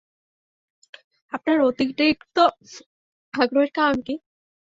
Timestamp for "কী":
4.01-4.15